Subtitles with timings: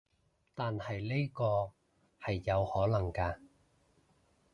[0.55, 1.73] 但係呢個
[2.19, 3.37] 係有可能㗎